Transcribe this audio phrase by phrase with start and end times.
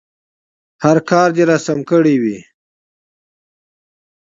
[0.83, 2.39] هر کار دې راسم کړی وي.